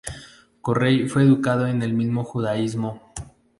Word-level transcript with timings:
Corey 0.63 1.07
fue 1.07 1.21
educado 1.21 1.67
en 1.67 1.83
el 1.83 1.95
judaísmo. 2.23 3.13